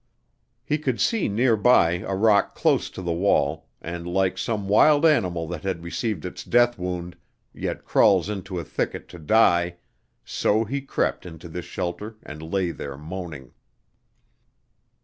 [0.65, 5.05] He could see near by a rock close to the wall, and like some wild
[5.05, 7.15] animal that had received its death wound,
[7.53, 9.75] yet crawls into a thicket to die,
[10.25, 13.53] so he crept into this shelter and lay there moaning.